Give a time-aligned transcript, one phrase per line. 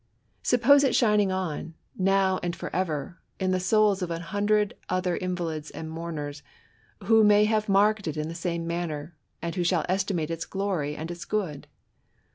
[0.41, 5.15] Suppose it shining on, now and for ever, in the souls of a hundred other
[5.15, 6.41] invalids or mourners,
[7.03, 7.23] who.
[7.23, 11.11] may have marked it in the same manner, and who shiall estimate its glory and
[11.11, 11.67] its good